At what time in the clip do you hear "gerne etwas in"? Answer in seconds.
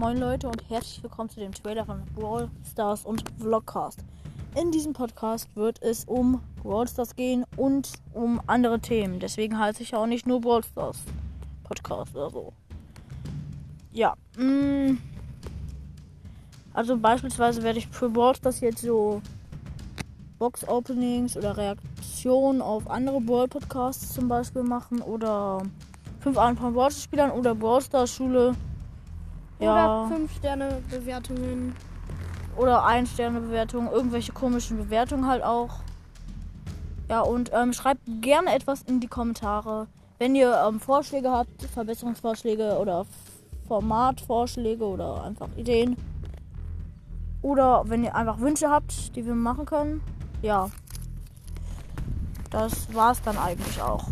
38.20-39.00